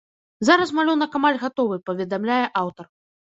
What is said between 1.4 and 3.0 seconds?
гатовы, паведамляе аўтар.